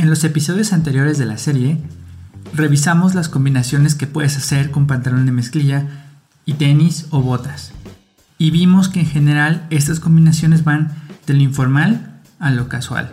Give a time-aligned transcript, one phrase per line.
[0.00, 1.76] En los episodios anteriores de la serie,
[2.54, 6.06] revisamos las combinaciones que puedes hacer con pantalón de mezclilla
[6.46, 7.72] y tenis o botas.
[8.38, 10.90] Y vimos que en general estas combinaciones van
[11.26, 13.10] de lo informal a lo casual.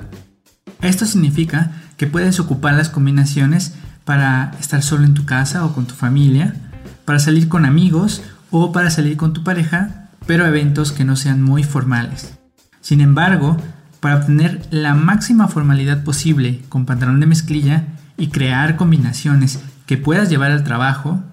[0.81, 3.73] Esto significa que puedes ocupar las combinaciones
[4.05, 6.55] para estar solo en tu casa o con tu familia,
[7.03, 11.43] para salir con amigos o para salir con tu pareja, pero eventos que no sean
[11.43, 12.37] muy formales.
[12.79, 13.57] Sin embargo,
[13.99, 17.85] para obtener la máxima formalidad posible con pantalón de mezclilla
[18.17, 21.23] y crear combinaciones que puedas llevar al trabajo,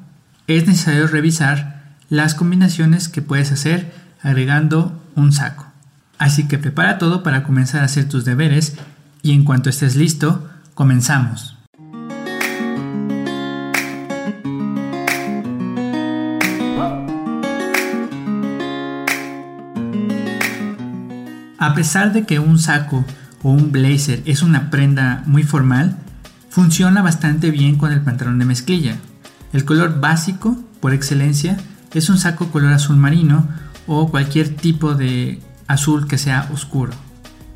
[0.47, 5.67] es necesario revisar las combinaciones que puedes hacer agregando un saco.
[6.19, 8.77] Así que prepara todo para comenzar a hacer tus deberes
[9.23, 11.54] y en cuanto estés listo, comenzamos.
[21.65, 23.07] A pesar de que un saco
[23.43, 25.97] o un blazer es una prenda muy formal,
[26.51, 28.97] funciona bastante bien con el pantalón de mezclilla.
[29.55, 31.57] El color básico, por excelencia,
[31.95, 33.49] es un saco color azul marino
[33.87, 36.93] o cualquier tipo de azul que sea oscuro.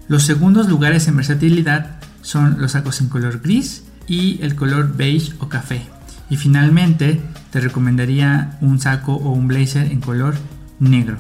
[0.09, 5.34] Los segundos lugares en versatilidad son los sacos en color gris y el color beige
[5.39, 5.83] o café.
[6.31, 10.34] Y finalmente te recomendaría un saco o un blazer en color
[10.78, 11.19] negro.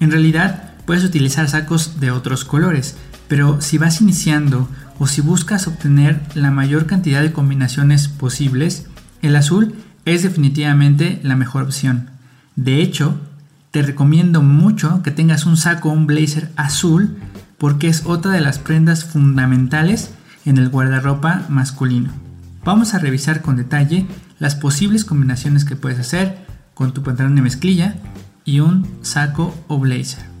[0.00, 2.96] En realidad, puedes utilizar sacos de otros colores,
[3.28, 8.86] pero si vas iniciando o si buscas obtener la mayor cantidad de combinaciones posibles,
[9.20, 12.10] el azul es definitivamente la mejor opción.
[12.54, 13.20] De hecho,
[13.72, 17.18] te recomiendo mucho que tengas un saco o un blazer azul
[17.58, 20.12] porque es otra de las prendas fundamentales
[20.44, 22.10] en el guardarropa masculino.
[22.64, 24.06] Vamos a revisar con detalle
[24.38, 26.38] las posibles combinaciones que puedes hacer
[26.74, 27.96] con tu pantalón de mezclilla
[28.44, 30.35] y un saco o blazer.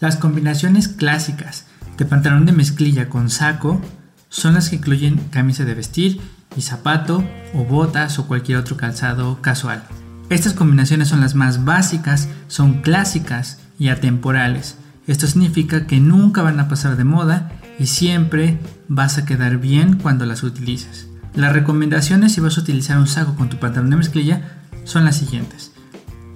[0.00, 1.66] Las combinaciones clásicas
[1.98, 3.82] de pantalón de mezclilla con saco
[4.30, 6.22] son las que incluyen camisa de vestir
[6.56, 9.82] y zapato o botas o cualquier otro calzado casual.
[10.30, 14.78] Estas combinaciones son las más básicas, son clásicas y atemporales.
[15.06, 19.98] Esto significa que nunca van a pasar de moda y siempre vas a quedar bien
[19.98, 21.08] cuando las utilices.
[21.34, 25.16] Las recomendaciones si vas a utilizar un saco con tu pantalón de mezclilla son las
[25.16, 25.72] siguientes.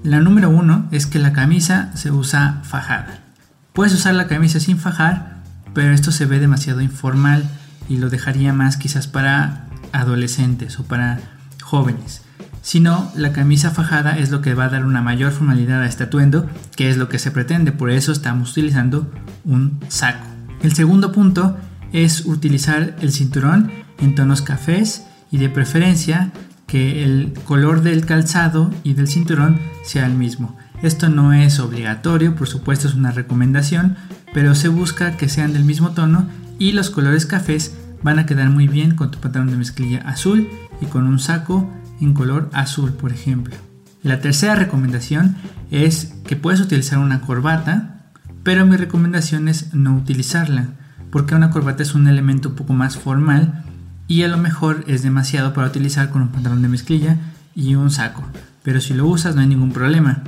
[0.02, 3.23] La número uno es que la camisa se usa fajada.
[3.74, 5.42] Puedes usar la camisa sin fajar,
[5.74, 7.42] pero esto se ve demasiado informal
[7.88, 11.18] y lo dejaría más quizás para adolescentes o para
[11.60, 12.22] jóvenes.
[12.62, 15.86] Si no, la camisa fajada es lo que va a dar una mayor formalidad a
[15.86, 19.10] este atuendo, que es lo que se pretende, por eso estamos utilizando
[19.44, 20.24] un saco.
[20.62, 21.56] El segundo punto
[21.92, 26.30] es utilizar el cinturón en tonos cafés y de preferencia
[26.68, 30.56] que el color del calzado y del cinturón sea el mismo.
[30.84, 33.96] Esto no es obligatorio, por supuesto es una recomendación,
[34.34, 36.28] pero se busca que sean del mismo tono
[36.58, 40.46] y los colores cafés van a quedar muy bien con tu pantalón de mezclilla azul
[40.82, 41.72] y con un saco
[42.02, 43.54] en color azul, por ejemplo.
[44.02, 45.36] La tercera recomendación
[45.70, 48.10] es que puedes utilizar una corbata,
[48.42, 50.66] pero mi recomendación es no utilizarla,
[51.10, 53.64] porque una corbata es un elemento un poco más formal
[54.06, 57.16] y a lo mejor es demasiado para utilizar con un pantalón de mezclilla
[57.54, 58.22] y un saco,
[58.62, 60.24] pero si lo usas no hay ningún problema.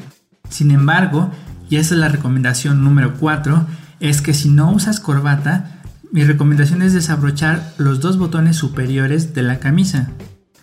[0.49, 1.31] Sin embargo,
[1.69, 3.67] y esa es la recomendación número 4,
[4.01, 5.81] es que si no usas corbata,
[6.13, 10.11] mi recomendación es desabrochar los dos botones superiores de la camisa.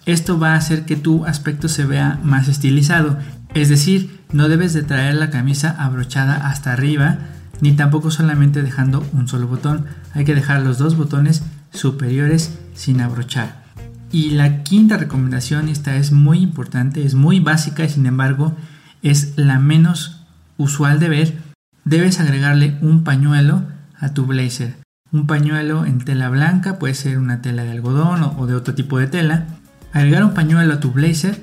[0.05, 3.17] Esto va a hacer que tu aspecto se vea más estilizado,
[3.53, 7.19] es decir, no debes de traer la camisa abrochada hasta arriba,
[7.61, 12.99] ni tampoco solamente dejando un solo botón, hay que dejar los dos botones superiores sin
[12.99, 13.63] abrochar.
[14.11, 18.55] Y la quinta recomendación, esta es muy importante, es muy básica y sin embargo
[19.03, 20.25] es la menos
[20.58, 21.38] usual de ver,
[21.86, 23.64] debes agregarle un pañuelo
[24.00, 24.75] a tu blazer.
[25.12, 28.97] Un pañuelo en tela blanca, puede ser una tela de algodón o, de otro tipo
[28.97, 29.46] de tela.
[29.91, 31.40] Agregar un pañuelo a tu blazer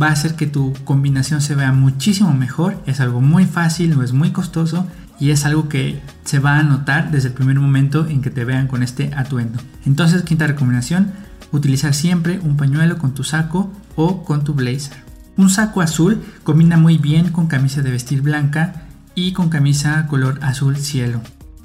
[0.00, 2.82] va a hacer que tu combinación se vea muchísimo mejor.
[2.86, 4.88] Es algo muy fácil, no es muy costoso
[5.20, 8.44] y es algo que se va a notar desde el primer momento en que te
[8.44, 9.60] vean con este atuendo.
[9.84, 11.12] Entonces, quinta recomendación,
[11.52, 15.11] utilizar siempre un pañuelo con tu saco o con tu blazer.
[15.36, 18.84] Un saco azul combina muy bien con camisa de vestir blanca
[19.14, 21.20] y con camisa color azul cielo.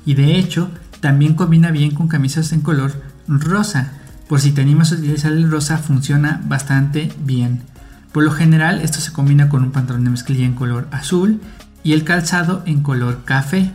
[0.06, 0.72] Y de hecho,
[1.02, 2.94] también combina bien con camisas en color
[3.28, 3.92] rosa.
[4.28, 7.62] Por si te animas a utilizar el rosa, funciona bastante bien.
[8.12, 11.42] Por lo general, esto se combina con un pantalón de mezclilla en color azul
[11.84, 13.72] y el calzado en color café.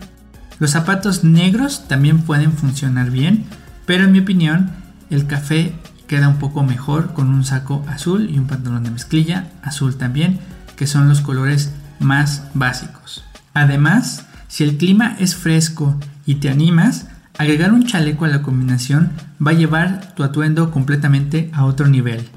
[0.59, 3.45] Los zapatos negros también pueden funcionar bien,
[3.87, 4.71] pero en mi opinión,
[5.11, 5.75] el café
[6.13, 10.41] queda un poco mejor con un saco azul y un pantalón de mezclilla azul también,
[10.77, 13.25] que son los colores más básicos.
[13.55, 17.07] Además, si el clima es fresco y te animas,
[17.39, 19.11] Agregar un chaleco a la combinación
[19.45, 22.29] va a llevar tu atuendo completamente a otro nivel.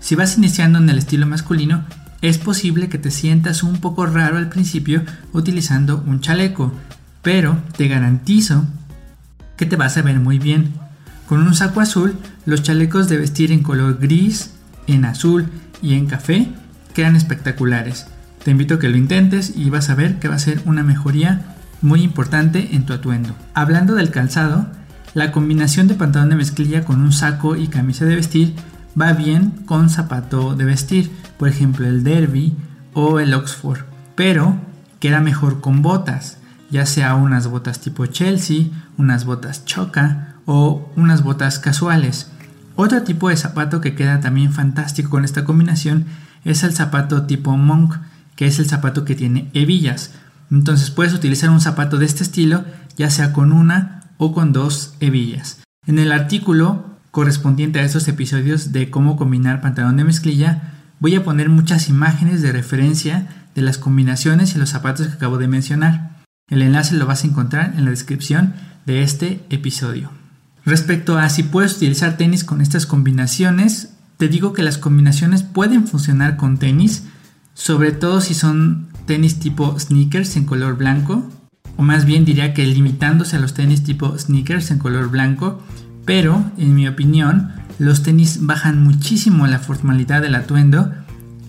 [0.00, 1.84] Si vas iniciando en el estilo masculino,
[2.22, 6.72] es posible que te sientas un poco raro al principio utilizando un chaleco,
[7.22, 8.64] pero te garantizo
[9.56, 10.72] que te vas a ver muy bien.
[11.28, 12.16] Con un saco azul,
[12.46, 14.54] los chalecos de vestir en color gris,
[14.86, 15.48] en azul
[15.82, 16.48] y en café
[16.94, 18.06] quedan espectaculares.
[18.42, 20.82] Te invito a que lo intentes y vas a ver que va a ser una
[20.82, 23.34] mejoría muy importante en tu atuendo.
[23.52, 24.68] Hablando del calzado,
[25.12, 28.54] la combinación de pantalón de mezclilla con un saco y camisa de vestir
[28.98, 32.56] va bien con zapato de vestir, por ejemplo el derby
[32.94, 33.80] o el oxford,
[34.14, 34.56] pero
[34.98, 36.38] queda mejor con botas,
[36.70, 42.30] ya sea unas botas tipo Chelsea, unas botas choca o unas botas casuales.
[42.74, 46.06] Otro tipo de zapato que queda también fantástico con esta combinación
[46.42, 47.96] es el zapato tipo monk,
[48.34, 50.12] que es el zapato que tiene hebillas.
[50.50, 52.64] Entonces puedes utilizar un zapato de este estilo,
[52.96, 55.60] ya sea con una o con dos hebillas.
[55.86, 61.24] En el artículo correspondiente a estos episodios de cómo combinar pantalón de mezclilla, voy a
[61.24, 66.16] poner muchas imágenes de referencia de las combinaciones y los zapatos que acabo de mencionar.
[66.48, 68.54] El enlace lo vas a encontrar en la descripción
[68.86, 70.17] de este episodio.
[70.68, 75.86] Respecto a si puedes utilizar tenis con estas combinaciones, te digo que las combinaciones pueden
[75.86, 77.04] funcionar con tenis,
[77.54, 81.26] sobre todo si son tenis tipo sneakers en color blanco,
[81.78, 85.62] o más bien diría que limitándose a los tenis tipo sneakers en color blanco,
[86.04, 90.92] pero, en mi opinión, los tenis bajan muchísimo la formalidad del atuendo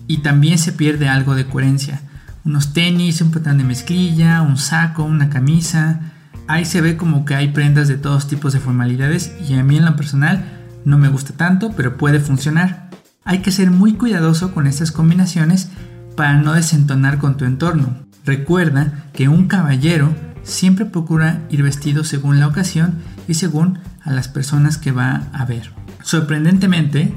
[0.06, 2.00] y también se pierde algo de coherencia.
[2.46, 6.14] Unos tenis, un pantalón de mezclilla, un saco, una camisa.
[6.46, 9.76] Ahí se ve como que hay prendas de todos tipos de formalidades y a mí
[9.76, 10.44] en lo personal
[10.84, 12.90] no me gusta tanto, pero puede funcionar.
[13.24, 15.70] Hay que ser muy cuidadoso con estas combinaciones
[16.16, 17.96] para no desentonar con tu entorno.
[18.24, 22.98] Recuerda que un caballero siempre procura ir vestido según la ocasión
[23.28, 25.72] y según a las personas que va a ver.
[26.02, 27.14] Sorprendentemente,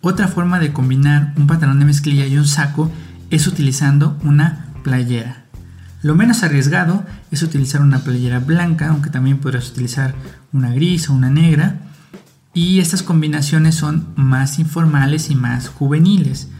[0.00, 2.90] otra forma de combinar un pantalón de mezclilla y un saco
[3.30, 5.43] es utilizando una playera.
[6.04, 10.14] Lo menos arriesgado es utilizar una playera blanca, aunque también podrás utilizar
[10.52, 11.76] una gris o una negra.
[12.52, 16.50] Y estas combinaciones son más informales y más juveniles.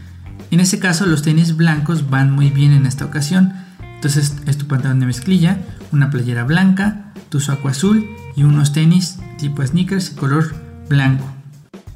[0.50, 3.52] En este caso los tenis blancos van muy bien en esta ocasión.
[3.96, 5.58] Entonces es tu pantalón de mezclilla,
[5.93, 10.55] una playera blanca, tu saco azul y unos tenis tipo sneakers color
[10.88, 11.31] blanco.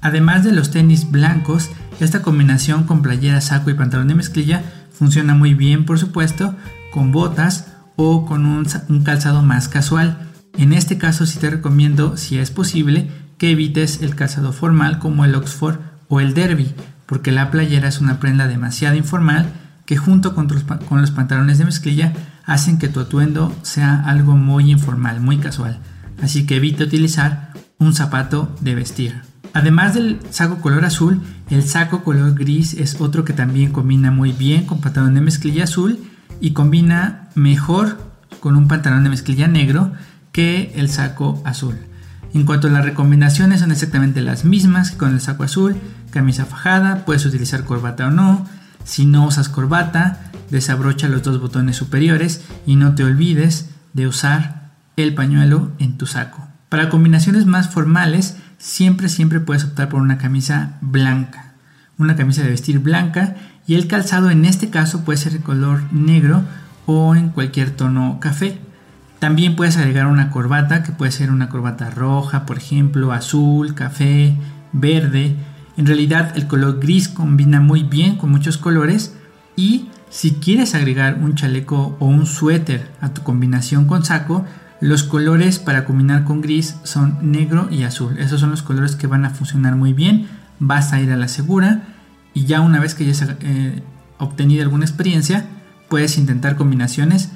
[0.03, 4.63] Además de los tenis blancos, esta combinación con playera, saco y pantalón de mezclilla
[4.93, 6.55] funciona muy bien, por supuesto,
[6.91, 8.65] con botas o con un,
[9.05, 10.19] calzado más casual.
[10.57, 15.25] En este caso sí te recomiendo, si es posible, que evites el calzado formal como
[15.25, 16.75] el Oxford o el Derby,
[17.07, 19.53] porque la playera es una prenda demasiado informal
[19.87, 20.49] que junto con,
[20.89, 22.13] con los pantalones de mezclilla
[22.45, 25.81] hacen que tu atuendo sea algo muy informal, muy casual
[26.23, 29.23] así que evita utilizar un zapato de vestir.
[29.55, 31.21] Además del saco color azul,
[31.51, 35.65] el saco color gris es otro que también combina muy bien con pantalón de mezclilla
[35.65, 35.99] azul
[36.41, 37.99] y combina mejor
[38.41, 39.93] con un pantalón de mezclilla negro
[40.33, 41.77] que el saco azul.
[42.35, 45.77] En cuanto a las recomendaciones son exactamente las mismas que con el saco azul,
[46.11, 48.47] camisa fajada, puedes utilizar corbata o no,
[48.85, 54.71] si no usas corbata, desabrocha los dos botones superiores y no te olvides de usar
[54.97, 56.47] el pañuelo en tu saco.
[56.69, 61.48] Para combinaciones más formales, siempre siempre puedes optar por una camisa blanca,
[61.99, 63.37] una camisa de vestir blanca
[63.67, 66.43] y el calzado en este caso puede ser de color negro
[66.87, 68.59] o en cualquier tono café.
[69.19, 74.37] También puedes agregar una corbata que puede ser una corbata roja, por ejemplo, azul, café,
[74.73, 75.35] verde.
[75.77, 79.15] En realidad el color gris combina muy bien con muchos colores
[79.57, 84.45] y si quieres agregar un chaleco o un suéter a tu combinación con saco,
[84.81, 88.17] los colores para combinar con gris son negro y azul.
[88.19, 90.29] Esos son los colores que van a funcionar muy bien.
[90.59, 91.83] Vas a ir a la segura
[92.35, 93.83] y ya una vez que hayas eh,
[94.19, 95.47] obtenido alguna experiencia,
[95.89, 97.31] puedes intentar combinaciones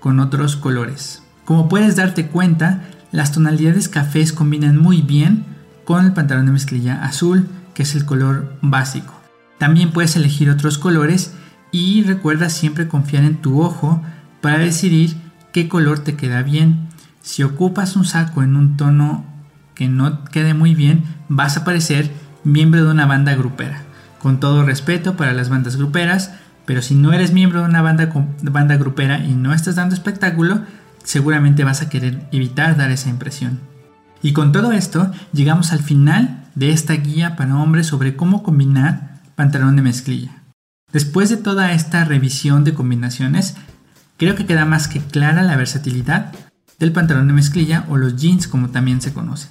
[0.00, 1.22] con otros colores.
[1.44, 2.82] Como puedes darte cuenta,
[3.12, 5.44] las tonalidades cafés combinan muy bien
[5.84, 9.14] con el pantalón de mezclilla azul, que es el color básico.
[9.58, 11.32] También puedes elegir otros colores
[11.72, 14.02] y recuerda siempre confiar en tu ojo
[14.40, 15.16] para decidir
[15.52, 16.88] qué color te queda bien.
[17.22, 19.24] Si ocupas un saco en un tono
[19.74, 22.12] que no quede muy bien, vas a parecer
[22.48, 23.82] miembro de una banda grupera.
[24.20, 26.32] Con todo respeto para las bandas gruperas,
[26.66, 28.10] pero si no eres miembro de una banda,
[28.42, 30.62] banda grupera y no estás dando espectáculo,
[31.04, 33.60] seguramente vas a querer evitar dar esa impresión.
[34.22, 39.20] Y con todo esto, llegamos al final de esta guía para hombres sobre cómo combinar
[39.36, 40.42] pantalón de mezclilla.
[40.92, 43.56] Después de toda esta revisión de combinaciones,
[44.16, 46.32] creo que queda más que clara la versatilidad
[46.78, 49.50] del pantalón de mezclilla o los jeans como también se conocen.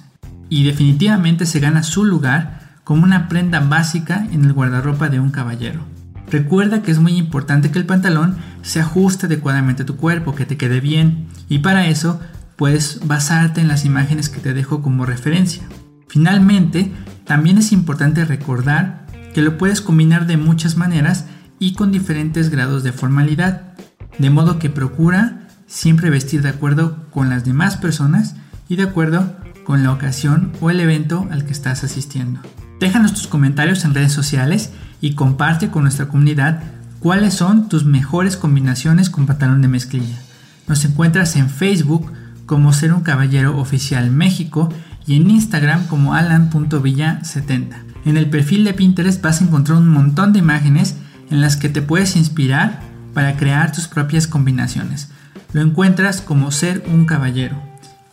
[0.50, 5.30] Y definitivamente se gana su lugar como una prenda básica en el guardarropa de un
[5.30, 5.82] caballero.
[6.30, 10.46] Recuerda que es muy importante que el pantalón se ajuste adecuadamente a tu cuerpo, que
[10.46, 12.18] te quede bien, y para eso
[12.56, 15.64] puedes basarte en las imágenes que te dejo como referencia.
[16.08, 16.90] Finalmente,
[17.26, 21.26] también es importante recordar que lo puedes combinar de muchas maneras
[21.58, 23.74] y con diferentes grados de formalidad,
[24.16, 29.36] de modo que procura siempre vestir de acuerdo con las demás personas y de acuerdo
[29.64, 32.40] con la ocasión o el evento al que estás asistiendo.
[32.80, 34.70] Déjanos tus comentarios en redes sociales
[35.00, 36.62] y comparte con nuestra comunidad
[37.00, 40.18] cuáles son tus mejores combinaciones con pantalón de mezclilla.
[40.66, 42.12] Nos encuentras en Facebook
[42.46, 44.72] como Ser un Caballero Oficial México
[45.06, 47.76] y en Instagram como alan.villa70.
[48.04, 50.96] En el perfil de Pinterest vas a encontrar un montón de imágenes
[51.30, 52.80] en las que te puedes inspirar
[53.12, 55.10] para crear tus propias combinaciones.
[55.52, 57.60] Lo encuentras como Ser un Caballero.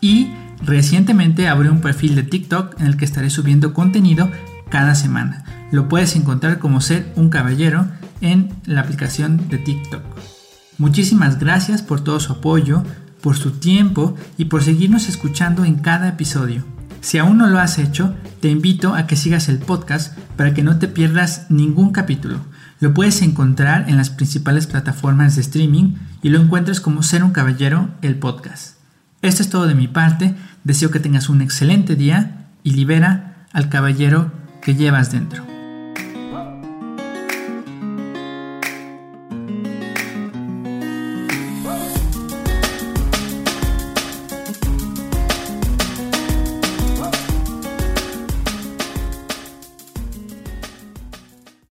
[0.01, 0.31] Y
[0.63, 4.29] recientemente abrí un perfil de TikTok en el que estaré subiendo contenido
[4.75, 5.45] cada semana.
[5.71, 7.87] Lo puedes encontrar como Ser un Caballero
[8.19, 10.03] en la aplicación de TikTok.
[10.77, 12.83] Muchísimas gracias por todo su apoyo,
[13.21, 16.65] por su tiempo y por seguirnos escuchando en cada episodio.
[16.99, 20.61] Si aún no lo has hecho, te invito a que sigas el podcast para que
[20.61, 22.41] no te pierdas ningún capítulo.
[22.81, 27.31] Lo puedes encontrar en las principales plataformas de streaming y lo encuentres como Ser un
[27.31, 28.75] Caballero, el podcast.
[29.21, 33.69] Esto es todo de mi parte, deseo que tengas un excelente día y libera al
[33.69, 35.54] caballero que llevas dentro.